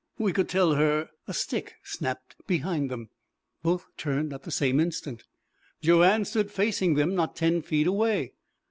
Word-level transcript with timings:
"We 0.17 0.33
could 0.33 0.49
tell 0.49 0.73
her" 0.73 1.11
A 1.27 1.33
stick 1.35 1.75
snapped 1.83 2.33
behind 2.47 2.89
them. 2.89 3.09
Both 3.61 3.85
turned 3.97 4.33
at 4.33 4.41
the 4.41 4.49
same 4.49 4.79
instant. 4.79 5.25
Joanne 5.79 6.25
stood 6.25 6.49
facing 6.49 6.95
them 6.95 7.13
not 7.13 7.35
ten 7.35 7.61
feet 7.61 7.85
away. 7.85 8.33